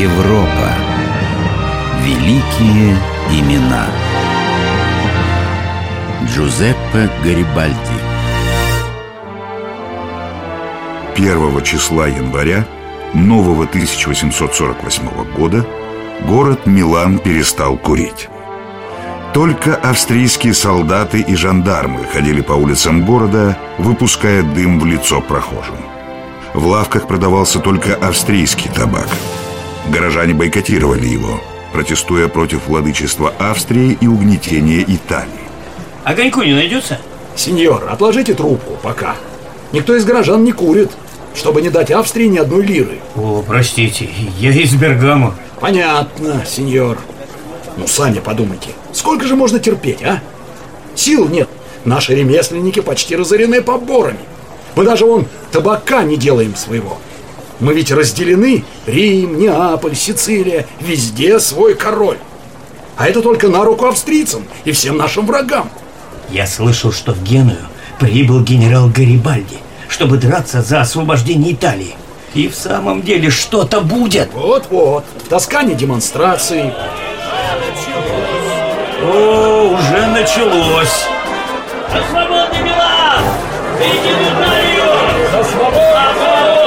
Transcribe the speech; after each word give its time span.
Европа. 0.00 0.72
Великие 2.02 2.96
имена. 3.30 3.86
Джузеппе 6.24 7.10
Гарибальди. 7.22 7.76
1 11.16 11.62
числа 11.64 12.06
января 12.06 12.64
нового 13.12 13.64
1848 13.64 15.34
года 15.36 15.66
город 16.26 16.64
Милан 16.64 17.18
перестал 17.18 17.76
курить. 17.76 18.30
Только 19.34 19.74
австрийские 19.74 20.54
солдаты 20.54 21.20
и 21.20 21.34
жандармы 21.34 22.06
ходили 22.06 22.40
по 22.40 22.54
улицам 22.54 23.04
города, 23.04 23.58
выпуская 23.76 24.42
дым 24.44 24.80
в 24.80 24.86
лицо 24.86 25.20
прохожим. 25.20 25.76
В 26.54 26.66
лавках 26.66 27.06
продавался 27.06 27.58
только 27.58 27.96
австрийский 27.96 28.70
табак. 28.70 29.08
Горожане 29.90 30.34
бойкотировали 30.34 31.06
его, 31.06 31.40
протестуя 31.72 32.28
против 32.28 32.68
владычества 32.68 33.34
Австрии 33.38 33.98
и 34.00 34.06
угнетения 34.06 34.82
Италии. 34.82 35.28
Огоньку 36.04 36.42
не 36.42 36.54
найдется? 36.54 36.98
Сеньор, 37.34 37.88
отложите 37.90 38.34
трубку 38.34 38.78
пока. 38.82 39.16
Никто 39.72 39.96
из 39.96 40.04
горожан 40.04 40.44
не 40.44 40.52
курит, 40.52 40.92
чтобы 41.34 41.60
не 41.60 41.70
дать 41.70 41.90
Австрии 41.90 42.26
ни 42.26 42.38
одной 42.38 42.62
лиры. 42.64 42.98
О, 43.16 43.42
простите, 43.46 44.08
я 44.38 44.52
из 44.52 44.74
Бергамо. 44.74 45.34
Понятно, 45.58 46.44
сеньор. 46.46 46.98
Ну, 47.76 47.88
сами 47.88 48.20
подумайте, 48.20 48.68
сколько 48.92 49.26
же 49.26 49.34
можно 49.34 49.58
терпеть, 49.58 50.02
а? 50.02 50.20
Сил 50.94 51.28
нет. 51.28 51.48
Наши 51.84 52.14
ремесленники 52.14 52.80
почти 52.80 53.16
разорены 53.16 53.60
поборами. 53.60 54.18
Мы 54.76 54.84
даже 54.84 55.04
вон 55.04 55.26
табака 55.50 56.04
не 56.04 56.16
делаем 56.16 56.54
своего. 56.54 56.98
Мы 57.60 57.74
ведь 57.74 57.92
разделены. 57.92 58.64
Рим, 58.86 59.38
Неаполь, 59.38 59.94
Сицилия. 59.94 60.66
Везде 60.80 61.38
свой 61.38 61.74
король. 61.74 62.18
А 62.96 63.06
это 63.08 63.22
только 63.22 63.48
на 63.48 63.64
руку 63.64 63.86
австрийцам 63.86 64.44
и 64.64 64.72
всем 64.72 64.96
нашим 64.96 65.26
врагам. 65.26 65.70
Я 66.30 66.46
слышал, 66.46 66.92
что 66.92 67.12
в 67.12 67.22
Геную 67.22 67.66
прибыл 67.98 68.40
генерал 68.40 68.88
Гарибальди, 68.88 69.58
чтобы 69.88 70.16
драться 70.16 70.62
за 70.62 70.80
освобождение 70.80 71.52
Италии. 71.52 71.94
И 72.34 72.48
в 72.48 72.54
самом 72.54 73.02
деле 73.02 73.30
что-то 73.30 73.80
будет. 73.80 74.30
Вот-вот. 74.32 75.04
В 75.24 75.28
Тоскане 75.28 75.74
демонстрации. 75.74 76.72
О, 79.02 79.74
уже 79.74 80.06
началось. 80.06 81.06
За 81.90 82.02
свободный 82.08 82.62
Милан! 82.62 83.24
Италию! 83.80 84.84
За 85.32 85.44
свободу! 85.50 86.59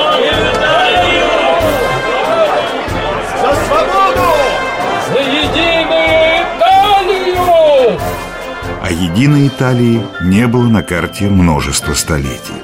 Единой 9.04 9.48
Италии 9.48 10.02
не 10.22 10.48
было 10.48 10.68
на 10.68 10.82
карте 10.82 11.26
множество 11.26 11.94
столетий. 11.94 12.62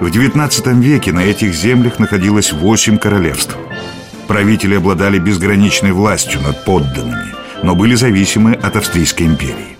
В 0.00 0.06
XIX 0.06 0.80
веке 0.80 1.12
на 1.12 1.20
этих 1.20 1.54
землях 1.54 1.98
находилось 1.98 2.52
восемь 2.52 2.98
королевств. 2.98 3.56
Правители 4.28 4.76
обладали 4.76 5.18
безграничной 5.18 5.92
властью 5.92 6.40
над 6.42 6.64
подданными, 6.64 7.34
но 7.62 7.74
были 7.74 7.94
зависимы 7.94 8.54
от 8.54 8.76
Австрийской 8.76 9.26
империи. 9.26 9.76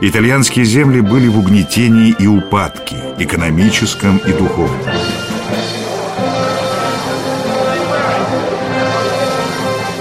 Итальянские 0.00 0.64
земли 0.64 1.00
были 1.00 1.28
в 1.28 1.38
угнетении 1.38 2.14
и 2.18 2.26
упадке, 2.26 2.96
экономическом 3.18 4.18
и 4.18 4.32
духовном. 4.32 4.80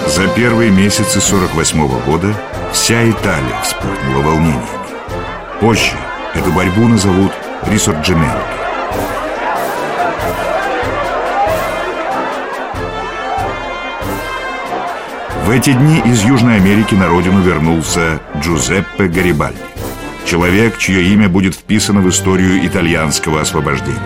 За 0.08 0.28
первые 0.28 0.72
месяцы 0.72 1.19
48 1.19 1.88
года 2.06 2.34
вся 2.72 3.09
Италия 3.09 3.61
вспыхнула 3.63 4.22
волнениями. 4.23 4.89
Позже 5.60 5.97
эту 6.34 6.53
борьбу 6.53 6.88
назовут 6.88 7.34
ресорджименто. 7.68 8.59
В 15.44 15.50
эти 15.52 15.74
дни 15.74 16.02
из 16.06 16.24
Южной 16.24 16.58
Америки 16.58 16.96
на 16.96 17.08
родину 17.08 17.42
вернулся 17.42 18.22
Джузеппе 18.40 19.08
Гарибальди. 19.08 19.58
Человек, 20.25 20.78
чье 20.78 21.03
имя 21.12 21.28
будет 21.28 21.56
вписано 21.56 22.00
в 22.02 22.09
историю 22.09 22.66
итальянского 22.66 23.42
освобождения. 23.42 24.00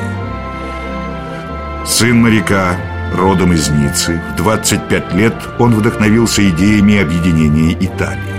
Сын 1.85 2.19
моряка, 2.19 2.77
родом 3.13 3.53
из 3.53 3.69
Ниццы, 3.69 4.19
в 4.31 4.37
25 4.37 5.13
лет 5.13 5.35
он 5.59 5.75
вдохновился 5.75 6.49
идеями 6.49 6.97
объединения 6.97 7.73
Италии. 7.73 8.32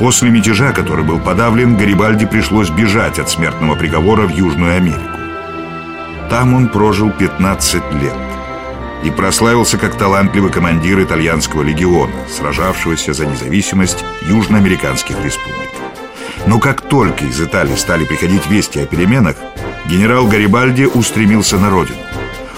После 0.00 0.30
мятежа, 0.30 0.72
который 0.72 1.04
был 1.04 1.20
подавлен, 1.20 1.76
Гарибальди 1.76 2.24
пришлось 2.24 2.70
бежать 2.70 3.18
от 3.18 3.28
смертного 3.28 3.74
приговора 3.74 4.22
в 4.22 4.30
Южную 4.30 4.78
Америку. 4.78 5.10
Там 6.30 6.54
он 6.54 6.68
прожил 6.68 7.10
15 7.10 7.74
лет 8.00 8.14
и 9.04 9.10
прославился 9.10 9.76
как 9.76 9.98
талантливый 9.98 10.50
командир 10.50 11.02
итальянского 11.02 11.62
легиона, 11.62 12.14
сражавшегося 12.34 13.12
за 13.12 13.26
независимость 13.26 14.02
южноамериканских 14.22 15.22
республик. 15.22 15.68
Но 16.46 16.58
как 16.58 16.80
только 16.80 17.26
из 17.26 17.38
Италии 17.38 17.76
стали 17.76 18.06
приходить 18.06 18.46
вести 18.46 18.80
о 18.80 18.86
переменах, 18.86 19.36
генерал 19.84 20.26
Гарибальди 20.26 20.84
устремился 20.84 21.58
на 21.58 21.68
родину. 21.68 21.98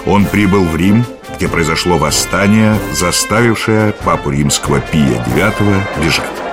Он 0.07 0.27
прибыл 0.27 0.63
в 0.65 0.77
Рим, 0.77 1.05
где 1.35 1.49
произошло 1.49 1.99
восстание, 1.99 2.79
заставившее 2.93 3.95
папу 4.05 4.31
римского 4.31 4.79
Пия 4.79 5.25
IX 5.37 5.81
бежать. 6.01 6.52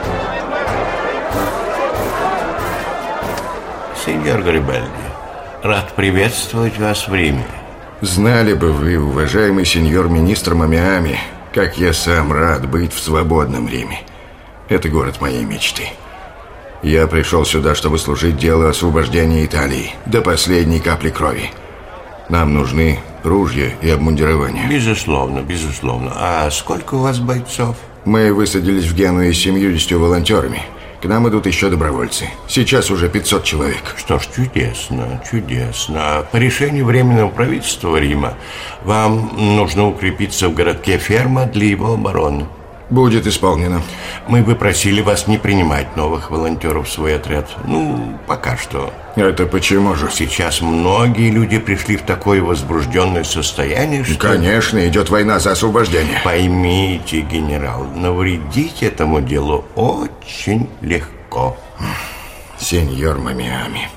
Сеньор 4.09 4.41
Гарибальди, 4.41 4.89
рад 5.61 5.95
приветствовать 5.95 6.79
вас 6.79 7.07
в 7.07 7.13
Риме. 7.13 7.45
Знали 8.01 8.55
бы 8.55 8.71
вы, 8.71 8.97
уважаемый 8.97 9.65
сеньор 9.65 10.09
министр 10.09 10.55
Мамиами, 10.55 11.19
как 11.53 11.77
я 11.77 11.93
сам 11.93 12.33
рад 12.33 12.67
быть 12.67 12.91
в 12.91 12.99
свободном 12.99 13.69
Риме. 13.69 14.01
Это 14.67 14.89
город 14.89 15.21
моей 15.21 15.45
мечты. 15.45 15.89
Я 16.81 17.05
пришел 17.05 17.45
сюда, 17.45 17.75
чтобы 17.75 17.99
служить 17.99 18.37
делу 18.37 18.65
освобождения 18.65 19.45
Италии 19.45 19.93
до 20.07 20.21
последней 20.21 20.79
капли 20.79 21.11
крови. 21.11 21.51
Нам 22.29 22.55
нужны 22.55 22.97
ружья 23.23 23.73
и 23.79 23.91
обмундирование. 23.91 24.67
Безусловно, 24.67 25.41
безусловно. 25.41 26.13
А 26.15 26.49
сколько 26.49 26.95
у 26.95 27.01
вас 27.01 27.19
бойцов? 27.19 27.75
Мы 28.05 28.33
высадились 28.33 28.85
в 28.85 28.95
Генуе 28.95 29.31
с 29.31 29.37
70 29.37 29.91
волонтерами. 29.91 30.63
К 31.01 31.05
нам 31.05 31.29
идут 31.29 31.45
еще 31.45 31.69
добровольцы. 31.69 32.29
Сейчас 32.47 32.91
уже 32.91 33.07
500 33.07 33.43
человек. 33.45 33.95
Что 33.95 34.19
ж, 34.19 34.27
чудесно, 34.35 35.23
чудесно. 35.29 36.25
По 36.29 36.35
решению 36.35 36.85
Временного 36.85 37.29
правительства 37.29 37.95
Рима 37.95 38.33
вам 38.83 39.31
нужно 39.37 39.87
укрепиться 39.87 40.49
в 40.49 40.53
городке 40.53 40.97
Ферма 40.97 41.45
для 41.45 41.67
его 41.67 41.93
обороны. 41.93 42.47
Будет 42.89 43.27
исполнено. 43.27 43.83
Мы 44.27 44.41
бы 44.41 44.55
просили 44.55 45.01
вас 45.01 45.27
не 45.27 45.37
принимать 45.37 45.95
новых 45.95 46.31
волонтеров 46.31 46.87
в 46.87 46.91
свой 46.91 47.15
отряд. 47.15 47.47
Ну, 47.65 48.17
пока 48.25 48.57
что. 48.57 48.91
Это 49.15 49.45
почему 49.45 49.93
же? 49.93 50.09
Сейчас 50.11 50.61
многие 50.61 51.29
люди 51.29 51.59
пришли 51.59 51.97
в 51.97 52.01
такое 52.01 52.41
возбужденное 52.41 53.23
состояние, 53.23 54.03
что... 54.03 54.17
Конечно, 54.17 54.87
идет 54.87 55.09
война 55.09 55.37
за 55.39 55.51
освобождение. 55.51 56.19
Поймите, 56.23 57.21
генерал, 57.21 57.85
навредить 57.95 58.81
этому 58.81 59.21
делу 59.21 59.65
очень 59.75 60.67
легко. 60.81 61.57
Сеньор 62.57 63.19
Мамиами. 63.19 63.89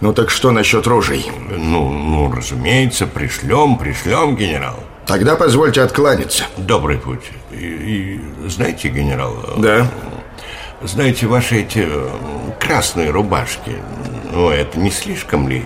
Ну 0.00 0.12
так 0.12 0.28
что 0.28 0.50
насчет 0.50 0.86
ружей? 0.86 1.30
Ну, 1.50 1.90
ну, 1.90 2.30
разумеется, 2.30 3.06
пришлем, 3.06 3.78
пришлем, 3.78 4.36
генерал. 4.36 4.78
Тогда 5.06 5.36
позвольте 5.36 5.82
откланяться. 5.82 6.44
Добрый 6.56 6.98
путь. 6.98 7.30
И, 7.52 7.64
и 7.64 8.48
знаете, 8.48 8.88
генерал... 8.88 9.36
Да? 9.58 9.88
Знаете, 10.82 11.26
ваши 11.26 11.60
эти 11.60 11.86
э, 11.86 12.08
красные 12.60 13.10
рубашки, 13.10 13.76
ну, 14.32 14.50
это 14.50 14.78
не 14.78 14.90
слишком 14.90 15.48
ли, 15.48 15.64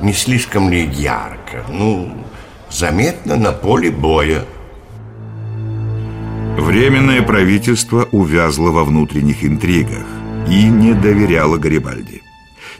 не 0.00 0.12
слишком 0.12 0.70
ли 0.70 0.84
ярко? 0.86 1.64
Ну, 1.68 2.24
заметно 2.70 3.36
на 3.36 3.52
поле 3.52 3.90
боя. 3.90 4.44
Временное 6.56 7.22
правительство 7.22 8.06
увязло 8.12 8.70
во 8.70 8.84
внутренних 8.84 9.42
интригах 9.42 10.06
и 10.48 10.64
не 10.64 10.92
доверяло 10.92 11.56
Гарибальди. 11.56 12.22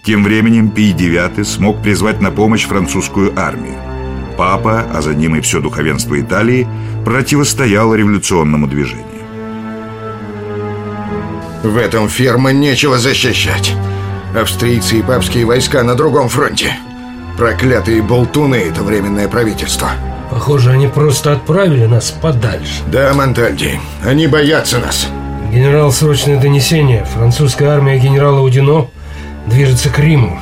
Тем 0.04 0.22
временем 0.22 0.70
Пий 0.70 0.92
IX 0.92 1.42
смог 1.42 1.82
призвать 1.82 2.20
на 2.20 2.31
помощь 2.31 2.66
французскую 2.66 3.32
армию. 3.38 3.91
Папа, 4.42 4.84
а 4.92 5.00
за 5.02 5.14
ним 5.14 5.36
и 5.36 5.40
все 5.40 5.60
духовенство 5.60 6.20
Италии, 6.20 6.66
противостояло 7.04 7.94
революционному 7.94 8.66
движению. 8.66 9.06
В 11.62 11.76
этом 11.76 12.08
ферма 12.08 12.50
нечего 12.50 12.98
защищать. 12.98 13.72
Австрийцы 14.36 14.98
и 14.98 15.02
папские 15.02 15.44
войска 15.44 15.84
на 15.84 15.94
другом 15.94 16.28
фронте. 16.28 16.74
Проклятые 17.38 18.02
болтуны— 18.02 18.56
это 18.68 18.82
временное 18.82 19.28
правительство. 19.28 19.90
Похоже, 20.28 20.72
они 20.72 20.88
просто 20.88 21.34
отправили 21.34 21.86
нас 21.86 22.10
подальше. 22.10 22.82
Да, 22.88 23.14
Монтальди, 23.14 23.78
они 24.04 24.26
боятся 24.26 24.80
нас. 24.80 25.06
Генерал, 25.52 25.92
срочное 25.92 26.40
донесение. 26.40 27.04
Французская 27.04 27.68
армия 27.68 27.96
генерала 27.96 28.40
Удино 28.40 28.88
движется 29.46 29.88
к 29.88 30.00
Риму. 30.00 30.40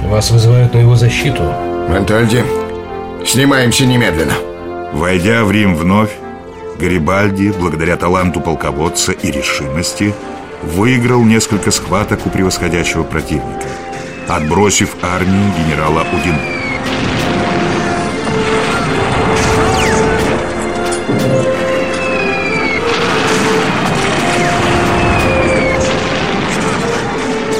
Вас 0.00 0.30
вызывают 0.30 0.72
на 0.72 0.78
его 0.78 0.96
защиту. 0.96 1.42
Монтальди, 1.90 2.42
снимаемся 3.26 3.86
немедленно. 3.86 4.34
Войдя 4.92 5.44
в 5.44 5.50
Рим 5.50 5.74
вновь, 5.74 6.10
Гарибальди, 6.78 7.52
благодаря 7.58 7.96
таланту 7.96 8.40
полководца 8.40 9.12
и 9.12 9.30
решимости, 9.30 10.14
выиграл 10.62 11.22
несколько 11.24 11.70
схваток 11.70 12.26
у 12.26 12.30
превосходящего 12.30 13.02
противника, 13.02 13.66
отбросив 14.28 14.96
армию 15.02 15.52
генерала 15.58 16.06
Удино. 16.12 16.40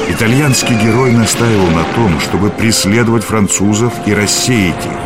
Итальянский 0.09 0.75
герой 0.75 1.11
настаивал 1.11 1.67
на 1.67 1.83
том, 1.95 2.19
чтобы 2.21 2.49
преследовать 2.49 3.23
французов 3.23 3.91
и 4.05 4.13
рассеять 4.13 4.85
их, 4.85 5.02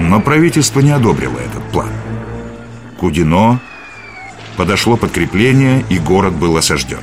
но 0.00 0.20
правительство 0.20 0.80
не 0.80 0.90
одобрило 0.90 1.38
этот 1.38 1.62
план. 1.70 1.90
Кудино 2.98 3.60
подошло 4.56 4.96
подкрепление, 4.96 5.84
и 5.88 5.98
город 5.98 6.34
был 6.34 6.56
осажден. 6.56 7.00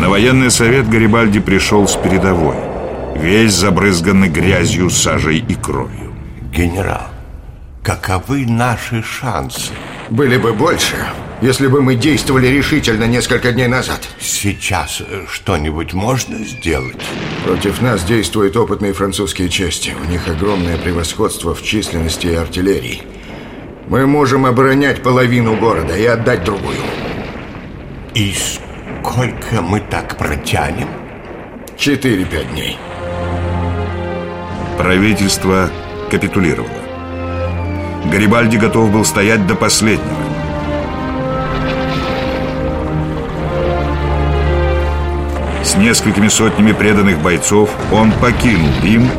На 0.00 0.08
военный 0.08 0.50
совет 0.50 0.88
Гарибальди 0.88 1.40
пришел 1.40 1.86
с 1.88 1.96
передовой, 1.96 2.56
весь 3.16 3.52
забрызганный 3.52 4.28
грязью, 4.28 4.90
сажей 4.90 5.38
и 5.38 5.54
кровью. 5.54 6.14
Генерал, 6.52 7.08
каковы 7.82 8.46
наши 8.46 9.02
шансы? 9.02 9.72
Были 10.10 10.38
бы 10.38 10.54
больше, 10.54 10.96
если 11.42 11.66
бы 11.66 11.82
мы 11.82 11.94
действовали 11.94 12.46
решительно 12.46 13.04
несколько 13.04 13.52
дней 13.52 13.66
назад. 13.66 14.08
Сейчас 14.18 15.02
э, 15.06 15.26
что-нибудь 15.30 15.92
можно 15.92 16.38
сделать? 16.38 17.04
Против 17.44 17.82
нас 17.82 18.04
действуют 18.04 18.56
опытные 18.56 18.94
французские 18.94 19.50
части. 19.50 19.94
У 20.00 20.04
них 20.10 20.26
огромное 20.26 20.78
превосходство 20.78 21.54
в 21.54 21.62
численности 21.62 22.26
и 22.28 22.34
артиллерии. 22.34 23.02
Мы 23.88 24.06
можем 24.06 24.46
оборонять 24.46 25.02
половину 25.02 25.56
города 25.56 25.94
и 25.96 26.06
отдать 26.06 26.42
другую. 26.42 26.78
И 28.14 28.32
сколько 28.32 29.60
мы 29.60 29.80
так 29.80 30.16
протянем? 30.16 30.88
Четыре-пять 31.76 32.50
дней. 32.52 32.78
Правительство 34.78 35.70
капитулировало. 36.10 36.87
Гарибальди 38.04 38.56
готов 38.56 38.90
был 38.90 39.04
стоять 39.04 39.46
до 39.46 39.54
последнего. 39.54 40.16
С 45.62 45.76
несколькими 45.76 46.28
сотнями 46.28 46.72
преданных 46.72 47.18
бойцов 47.20 47.70
он 47.92 48.10
покинул 48.12 48.70
Рим, 48.82 49.10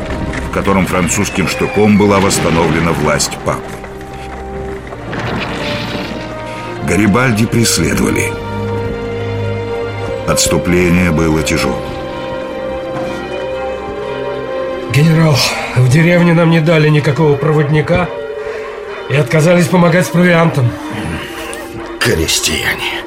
в 0.48 0.52
котором 0.52 0.86
французским 0.86 1.46
штуком 1.46 1.96
была 1.96 2.18
восстановлена 2.18 2.92
власть 2.92 3.36
папы. 3.44 3.62
Гарибальди 6.88 7.46
преследовали. 7.46 8.32
Отступление 10.26 11.12
было 11.12 11.42
тяжелым. 11.42 11.78
Генерал, 14.92 15.36
в 15.76 15.88
деревне 15.88 16.34
нам 16.34 16.50
не 16.50 16.60
дали 16.60 16.88
никакого 16.88 17.36
проводника 17.36 18.08
и 19.10 19.16
отказались 19.16 19.66
помогать 19.66 20.06
с 20.06 20.10
провиантом. 20.10 20.70
Крестьяне. 21.98 23.02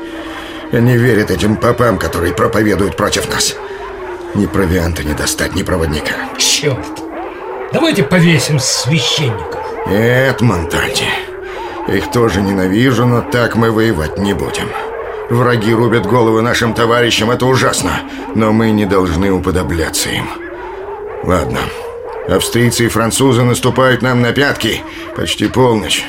Они 0.72 0.98
верят 0.98 1.32
этим 1.32 1.56
попам, 1.56 1.98
которые 1.98 2.34
проповедуют 2.34 2.98
против 2.98 3.30
нас. 3.30 3.56
Ни 4.36 4.46
провианта 4.46 5.04
не 5.04 5.14
достать, 5.14 5.56
ни 5.56 5.64
проводника. 5.64 6.14
Черт! 6.38 7.04
Давайте 7.72 8.04
повесим 8.04 8.60
священников. 8.60 9.62
Нет, 9.88 10.42
Монтальди. 10.42 11.08
Их 11.88 12.12
тоже 12.12 12.42
ненавижу, 12.42 13.06
но 13.06 13.22
так 13.22 13.56
мы 13.56 13.72
воевать 13.72 14.18
не 14.18 14.34
будем. 14.34 14.70
Враги 15.30 15.74
рубят 15.74 16.06
головы 16.06 16.42
нашим 16.42 16.74
товарищам, 16.74 17.32
это 17.32 17.46
ужасно. 17.46 18.02
Но 18.36 18.52
мы 18.52 18.72
не 18.72 18.86
должны 18.86 19.32
уподобляться 19.32 20.10
им. 20.10 20.28
Ладно. 21.24 21.60
Австрийцы 22.28 22.86
и 22.86 22.88
французы 22.88 23.44
наступают 23.44 24.02
нам 24.02 24.22
на 24.22 24.32
пятки. 24.32 24.82
Почти 25.16 25.48
полночь. 25.48 26.06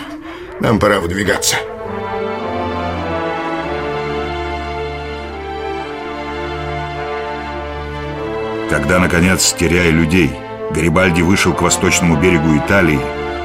Нам 0.61 0.79
пора 0.79 1.01
выдвигаться. 1.01 1.57
Когда, 8.71 8.99
наконец, 8.99 9.53
теряя 9.59 9.91
людей, 9.91 10.33
Гарибальди 10.71 11.23
вышел 11.23 11.53
к 11.53 11.63
восточному 11.63 12.17
берегу 12.21 12.57
Италии, 12.57 13.01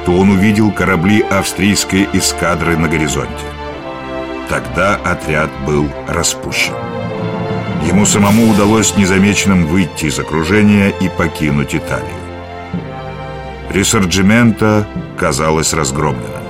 то 0.06 0.12
он 0.13 0.30
увидел 0.30 0.72
корабли 0.72 1.22
австрийской 1.22 2.07
эскадры 2.13 2.77
на 2.77 2.88
горизонте. 2.88 3.45
Тогда 4.48 4.95
отряд 4.95 5.50
был 5.65 5.88
распущен. 6.07 6.74
Ему 7.86 8.06
самому 8.06 8.50
удалось 8.51 8.95
незамеченным 8.95 9.68
выйти 9.68 10.06
из 10.06 10.19
окружения 10.19 10.89
и 11.00 11.10
покинуть 11.10 11.75
Италию. 11.75 12.29
Ресорджимента 13.69 14.88
казалось 15.18 15.74
разгромленным. 15.74 16.44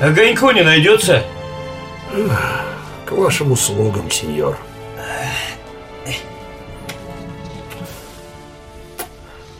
Огоньку 0.00 0.50
не 0.50 0.62
найдется? 0.62 1.22
К 3.04 3.12
вашим 3.12 3.52
услугам, 3.52 4.10
сеньор. 4.10 4.58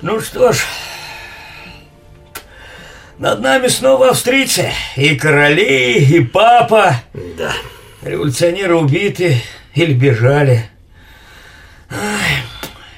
Ну 0.00 0.18
что 0.20 0.50
ж, 0.52 0.64
над 3.18 3.40
нами 3.42 3.68
снова 3.68 4.10
австрийцы. 4.10 4.72
И 4.96 5.14
короли, 5.14 5.98
и 5.98 6.24
папа. 6.24 6.96
Да. 7.36 7.52
Революционеры 8.00 8.76
убиты 8.76 9.42
или 9.74 9.92
бежали. 9.92 10.70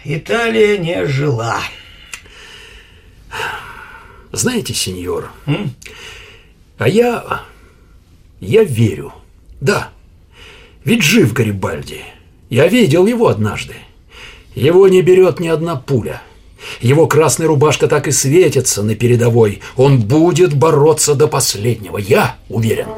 Италия 0.04 0.78
не 0.78 1.04
жила. 1.06 1.58
Знаете, 4.32 4.72
сеньор, 4.72 5.30
а 6.78 6.88
я... 6.88 7.42
я 8.40 8.64
верю. 8.64 9.12
Да, 9.60 9.90
ведь 10.84 11.02
жив 11.02 11.34
Гарибальди. 11.34 12.00
Я 12.48 12.66
видел 12.66 13.06
его 13.06 13.28
однажды. 13.28 13.74
Его 14.54 14.88
не 14.88 15.02
берет 15.02 15.38
ни 15.38 15.48
одна 15.48 15.76
пуля. 15.76 16.22
Его 16.80 17.06
красная 17.06 17.46
рубашка 17.46 17.88
так 17.88 18.08
и 18.08 18.10
светится 18.10 18.82
на 18.82 18.94
передовой. 18.94 19.60
Он 19.76 20.00
будет 20.00 20.54
бороться 20.54 21.14
до 21.14 21.28
последнего. 21.28 21.98
Я 21.98 22.36
уверен. 22.48 22.88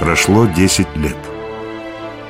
Прошло 0.00 0.46
10 0.46 0.86
лет. 0.96 1.16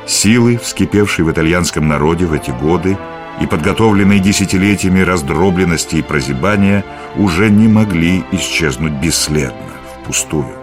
Силы, 0.07 0.59
вскипевшие 0.59 1.25
в 1.25 1.31
итальянском 1.31 1.89
народе 1.89 2.27
в 2.27 2.33
эти 2.33 2.51
годы 2.51 2.99
и 3.41 3.47
подготовленные 3.47 4.21
десятилетиями 4.21 5.01
раздробленности 5.01 5.97
и 5.97 6.03
прозябания, 6.03 6.85
уже 7.17 7.51
не 7.51 7.69
могли 7.69 8.25
исчезнуть 8.33 8.93
бесследно, 8.93 9.73
впустую. 10.03 10.57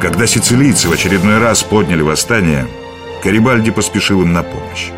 Когда 0.00 0.26
сицилийцы 0.26 0.88
в 0.88 0.92
очередной 0.92 1.38
раз 1.38 1.62
подняли 1.62 2.02
восстание, 2.02 2.66
Карибальди 3.22 3.70
поспешил 3.70 4.22
им 4.22 4.32
на 4.32 4.42
помощь. 4.42 4.90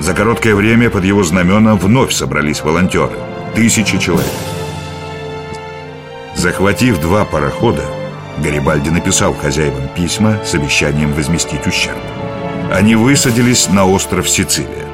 За 0.00 0.14
короткое 0.14 0.54
время 0.54 0.90
под 0.90 1.04
его 1.04 1.22
знамена 1.22 1.74
вновь 1.76 2.12
собрались 2.12 2.62
волонтеры. 2.62 3.16
Тысячи 3.54 3.98
человек. 3.98 4.26
Захватив 6.34 7.00
два 7.00 7.24
парохода, 7.24 7.82
Гарибальди 8.38 8.90
написал 8.90 9.32
хозяевам 9.32 9.88
письма 9.96 10.38
с 10.44 10.54
обещанием 10.54 11.12
возместить 11.14 11.66
ущерб. 11.66 11.96
Они 12.72 12.94
высадились 12.94 13.68
на 13.68 13.86
остров 13.86 14.28
Сицилия. 14.28 14.85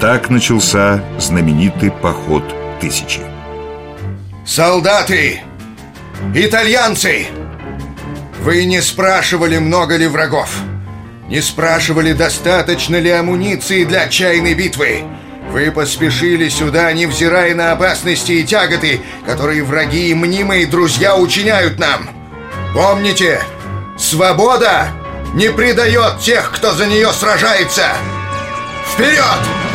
Так 0.00 0.30
начался 0.30 1.02
знаменитый 1.18 1.90
поход 1.90 2.44
Тысячи. 2.80 3.20
Солдаты! 4.46 5.40
Итальянцы! 6.32 7.26
Вы 8.40 8.64
не 8.64 8.80
спрашивали, 8.80 9.58
много 9.58 9.96
ли 9.96 10.06
врагов. 10.06 10.50
Не 11.26 11.40
спрашивали, 11.40 12.12
достаточно 12.12 12.94
ли 12.96 13.10
амуниции 13.10 13.82
для 13.82 14.02
отчаянной 14.02 14.54
битвы. 14.54 15.02
Вы 15.50 15.72
поспешили 15.72 16.48
сюда, 16.48 16.92
невзирая 16.92 17.54
на 17.56 17.72
опасности 17.72 18.32
и 18.32 18.44
тяготы, 18.44 19.00
которые 19.26 19.64
враги 19.64 20.10
и 20.10 20.14
мнимые 20.14 20.66
друзья 20.66 21.16
учиняют 21.16 21.80
нам. 21.80 22.08
Помните, 22.72 23.42
свобода 23.98 24.88
не 25.34 25.50
предает 25.50 26.20
тех, 26.20 26.52
кто 26.52 26.72
за 26.72 26.86
нее 26.86 27.12
сражается. 27.12 27.88
Вперед! 28.92 29.67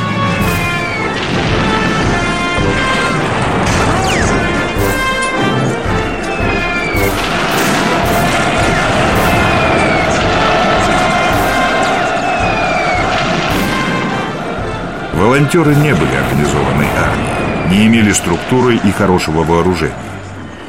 Волонтеры 15.34 15.74
не 15.74 15.96
были 15.96 16.14
организованной 16.14 16.86
армией, 16.96 17.68
не 17.72 17.88
имели 17.88 18.12
структуры 18.12 18.76
и 18.76 18.92
хорошего 18.92 19.44
вооружения. 19.44 19.96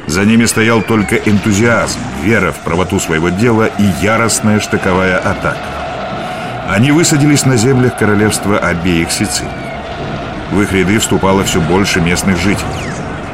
За 0.07 0.25
ними 0.25 0.45
стоял 0.45 0.81
только 0.81 1.17
энтузиазм, 1.17 1.99
вера 2.23 2.51
в 2.51 2.61
правоту 2.61 2.99
своего 2.99 3.29
дела 3.29 3.69
и 3.77 3.83
яростная 4.01 4.59
штыковая 4.59 5.19
атака. 5.19 5.59
Они 6.67 6.91
высадились 6.91 7.45
на 7.45 7.57
землях 7.57 7.95
королевства 7.95 8.57
обеих 8.57 9.11
Сицилий. 9.11 9.51
В 10.49 10.59
их 10.59 10.71
ряды 10.71 10.97
вступало 10.97 11.43
все 11.43 11.61
больше 11.61 12.01
местных 12.01 12.39
жителей. 12.39 12.65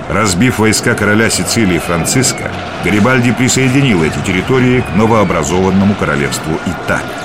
Разбив 0.10 0.60
войска 0.60 0.96
короля 0.96 1.30
Сицилии 1.30 1.80
Франциска, 1.80 2.52
Гарибальди 2.84 3.32
присоединил 3.32 4.04
эти 4.04 4.20
территории 4.20 4.82
к 4.82 4.98
новообразованному 4.98 5.96
королевству 5.96 6.60
Италии. 6.66 7.21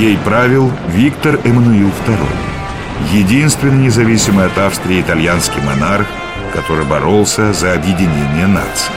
Ей 0.00 0.16
правил 0.16 0.72
Виктор 0.88 1.38
Эммануил 1.44 1.90
II, 2.06 2.16
единственный 3.12 3.84
независимый 3.84 4.46
от 4.46 4.56
Австрии 4.56 5.02
итальянский 5.02 5.60
монарх, 5.60 6.06
который 6.54 6.86
боролся 6.86 7.52
за 7.52 7.74
объединение 7.74 8.46
нации. 8.46 8.94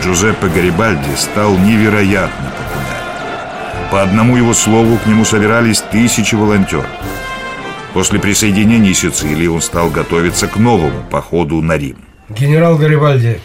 Джузеппе 0.00 0.46
Гарибальди 0.46 1.16
стал 1.16 1.58
невероятно 1.58 2.52
популярен. 2.52 3.90
По 3.90 4.02
одному 4.04 4.36
его 4.36 4.54
слову 4.54 4.96
к 4.96 5.06
нему 5.06 5.24
собирались 5.24 5.80
тысячи 5.80 6.36
волонтеров. 6.36 6.86
После 7.94 8.20
присоединения 8.20 8.94
Сицилии 8.94 9.48
он 9.48 9.60
стал 9.60 9.90
готовиться 9.90 10.46
к 10.46 10.54
новому 10.54 11.02
походу 11.10 11.60
на 11.60 11.76
Рим. 11.76 11.96
Генерал 12.28 12.78
Гарибальди, 12.78 13.40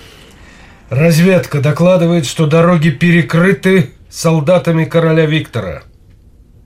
разведка 0.92 1.60
докладывает, 1.60 2.28
что 2.28 2.46
дороги 2.46 2.92
перекрыты 2.92 3.94
солдатами 4.12 4.86
короля 4.86 5.26
Виктора. 5.26 5.82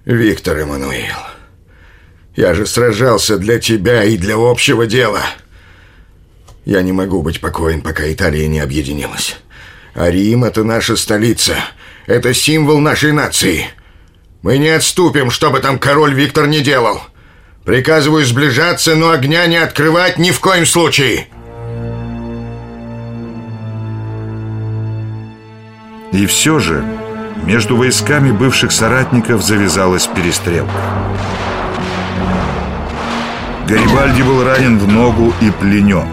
Виктор 0.05 0.57
Эммануил, 0.57 1.15
я 2.35 2.53
же 2.53 2.65
сражался 2.65 3.37
для 3.37 3.57
тебя 3.59 4.03
и 4.03 4.17
для 4.17 4.35
общего 4.35 4.85
дела. 4.85 5.21
Я 6.65 6.81
не 6.81 6.91
могу 6.91 7.21
быть 7.21 7.39
покоен, 7.39 7.81
пока 7.81 8.11
Италия 8.11 8.47
не 8.47 8.59
объединилась. 8.59 9.37
А 9.93 10.09
Рим— 10.09 10.43
это 10.45 10.65
наша 10.65 10.97
столица. 10.97 11.55
Это 12.05 12.33
символ 12.33 12.79
нашей 12.79 13.13
нации. 13.13 13.67
Мы 14.41 14.57
не 14.57 14.69
отступим, 14.69 15.31
что 15.31 15.51
бы 15.51 15.61
там 15.61 15.79
король 15.79 16.13
Виктор 16.13 16.47
не 16.47 16.59
делал. 16.59 17.01
Приказываю 17.63 18.25
сближаться, 18.25 18.95
но 18.95 19.11
огня 19.11 19.45
не 19.47 19.55
открывать 19.55 20.17
ни 20.17 20.31
в 20.31 20.41
коем 20.41 20.65
случае. 20.65 21.27
И 26.11 26.25
все 26.25 26.59
же 26.59 27.02
между 27.45 27.75
войсками 27.75 28.31
бывших 28.31 28.71
соратников 28.71 29.43
завязалась 29.43 30.07
перестрелка. 30.07 30.71
Гарибальди 33.67 34.21
был 34.21 34.43
ранен 34.43 34.77
в 34.77 34.87
ногу 34.87 35.33
и 35.41 35.49
пленен. 35.51 36.07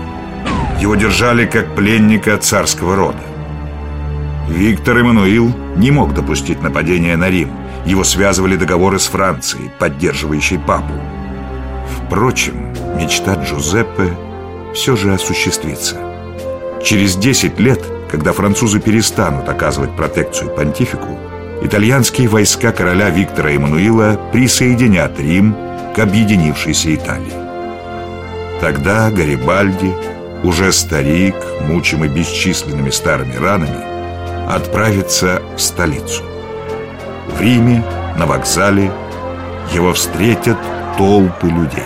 Его 0.80 0.94
держали 0.94 1.46
как 1.46 1.74
пленника 1.74 2.38
царского 2.38 2.96
рода. 2.96 3.18
Виктор 4.48 4.98
Эммануил 4.98 5.52
не 5.76 5.90
мог 5.90 6.14
допустить 6.14 6.62
нападения 6.62 7.16
на 7.16 7.28
Рим. 7.28 7.50
Его 7.86 8.04
связывали 8.04 8.56
договоры 8.56 8.98
с 8.98 9.06
Францией, 9.06 9.70
поддерживающей 9.78 10.58
папу. 10.58 10.92
Впрочем, 12.06 12.72
мечта 12.96 13.34
Джузеппе 13.34 14.12
все 14.74 14.96
же 14.96 15.12
осуществится. 15.12 15.96
Через 16.82 17.16
10 17.16 17.58
лет, 17.60 17.80
когда 18.10 18.32
французы 18.32 18.80
перестанут 18.80 19.48
оказывать 19.48 19.94
протекцию 19.94 20.50
понтифику, 20.50 21.16
итальянские 21.62 22.28
войска 22.28 22.72
короля 22.72 23.08
Виктора 23.10 23.52
Эммануила 23.52 24.20
присоединят 24.32 25.18
Рим 25.20 25.54
к 25.94 25.98
объединившейся 25.98 26.94
Италии. 26.94 27.32
Тогда 28.60 29.10
Гарибальди, 29.10 29.94
уже 30.42 30.72
старик, 30.72 31.36
мучимый 31.62 32.08
бесчисленными 32.08 32.90
старыми 32.90 33.36
ранами, 33.36 33.84
отправится 34.52 35.40
в 35.56 35.60
столицу. 35.60 36.24
В 37.28 37.40
Риме, 37.40 37.84
на 38.18 38.26
вокзале, 38.26 38.90
его 39.72 39.92
встретят 39.92 40.58
толпы 40.98 41.46
людей. 41.46 41.84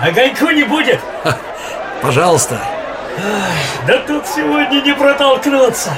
Огоньку 0.00 0.50
не 0.50 0.64
будет? 0.64 0.98
Пожалуйста. 2.02 2.79
Да 3.86 3.98
тут 4.06 4.26
сегодня 4.26 4.80
не 4.82 4.94
протолкнуться. 4.94 5.90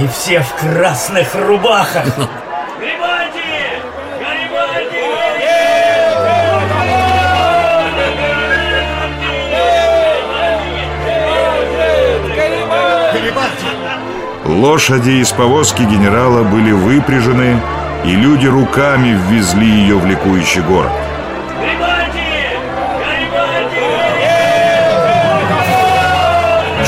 И 0.00 0.06
все 0.08 0.40
в 0.40 0.54
красных 0.54 1.34
рубахах. 1.34 2.06
Грибальди! 2.78 3.82
Грибальди! 4.18 5.12
Лошади 14.44 15.10
из 15.22 15.30
повозки 15.32 15.82
генерала 15.82 16.42
были 16.42 16.72
выпряжены, 16.72 17.60
и 18.04 18.14
люди 18.14 18.46
руками 18.46 19.18
ввезли 19.28 19.66
ее 19.66 19.96
в 19.96 20.06
ликующий 20.06 20.62
город. 20.62 20.92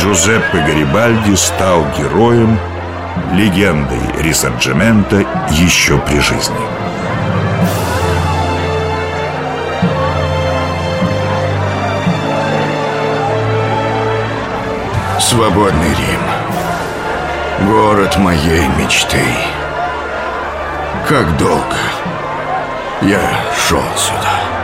Джузеппе 0.05 0.59
Гарибальди 0.59 1.35
стал 1.35 1.83
героем, 1.97 2.59
легендой 3.33 4.03
Рисарджемента 4.19 5.25
еще 5.51 5.97
при 5.97 6.19
жизни. 6.21 6.55
Свободный 15.19 15.89
Рим. 15.89 17.71
Город 17.71 18.19
моей 18.19 18.69
мечты. 18.79 19.25
Как 21.09 21.35
долго 21.39 21.79
я 23.01 23.23
шел 23.57 23.81
сюда. 23.97 24.64